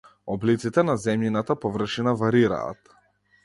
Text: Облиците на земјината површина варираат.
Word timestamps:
Облиците 0.35 0.83
на 0.87 0.95
земјината 1.03 1.59
површина 1.67 2.17
варираат. 2.25 2.95